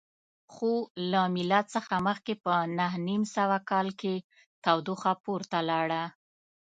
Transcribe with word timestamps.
خو 0.53 0.71
له 1.11 1.21
میلاد 1.35 1.65
څخه 1.75 1.93
مخکې 2.07 2.33
په 2.43 2.53
نهه 2.77 2.97
نیم 3.07 3.23
سوه 3.35 3.57
کال 3.71 3.87
کې 4.01 4.15
تودوخه 4.63 5.11
پورته 5.23 5.57
لاړه 5.69 6.03